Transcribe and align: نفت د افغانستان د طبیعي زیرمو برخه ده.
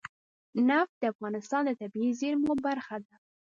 نفت 0.67 0.95
د 1.01 1.03
افغانستان 1.13 1.61
د 1.65 1.71
طبیعي 1.81 2.11
زیرمو 2.19 2.53
برخه 2.65 2.97
ده. 3.05 3.15